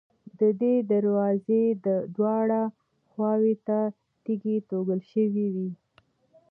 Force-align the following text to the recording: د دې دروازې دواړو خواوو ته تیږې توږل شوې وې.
د 0.39 0.41
دې 0.61 0.75
دروازې 0.91 1.63
دواړو 2.15 2.63
خواوو 3.09 3.53
ته 3.67 3.77
تیږې 4.23 4.55
توږل 4.69 5.01
شوې 5.11 5.47
وې. 5.55 5.69